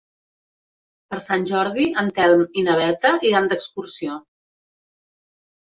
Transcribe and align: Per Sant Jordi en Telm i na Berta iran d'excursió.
Per 1.13 1.19
Sant 1.25 1.45
Jordi 1.51 1.85
en 2.03 2.11
Telm 2.21 2.43
i 2.63 2.67
na 2.71 2.81
Berta 2.81 3.15
iran 3.33 3.53
d'excursió. 3.53 4.21